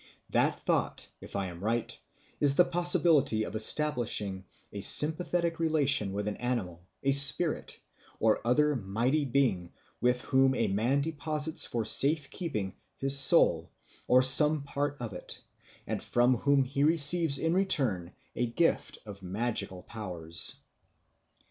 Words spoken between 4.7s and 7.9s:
a sympathetic relation with an animal, a spirit,